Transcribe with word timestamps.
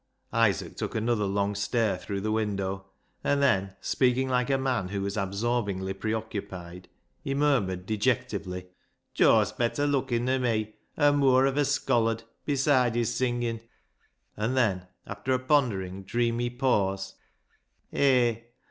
Isaac 0.33 0.77
took 0.77 0.95
another 0.95 1.25
long 1.25 1.53
stare 1.53 1.95
through 1.95 2.21
the 2.21 2.31
window, 2.31 2.85
and 3.23 3.39
then, 3.39 3.75
speaking 3.81 4.27
like 4.29 4.49
a 4.49 4.57
man 4.57 4.87
who 4.87 5.03
was 5.03 5.15
absorbingly 5.15 5.93
preoccupied, 5.93 6.89
he 7.23 7.35
murmured 7.35 7.85
dejectedly 7.85 8.65
—"Joe's 9.13 9.51
bet 9.51 9.75
ter 9.75 9.85
leukin' 9.85 10.25
nor 10.25 10.39
me, 10.39 10.73
an' 10.97 11.17
mooar 11.19 11.45
of 11.45 11.55
a 11.55 11.65
scholard— 11.65 12.23
beside 12.47 12.95
his 12.95 13.13
singin';" 13.13 13.61
and 14.35 14.57
then, 14.57 14.87
after 15.05 15.33
a 15.33 15.37
pondering, 15.39 16.01
dreamy 16.01 16.49
pause," 16.49 17.13
Hay 17.91 18.47